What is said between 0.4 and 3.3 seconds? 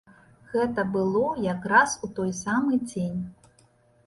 Гэта было якраз у той самы дзень.